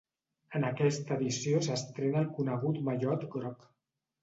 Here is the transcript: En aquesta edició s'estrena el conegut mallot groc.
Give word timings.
En 0.59 0.63
aquesta 0.69 1.17
edició 1.17 1.61
s'estrena 1.67 2.21
el 2.23 2.33
conegut 2.41 2.83
mallot 2.91 3.31
groc. 3.39 3.71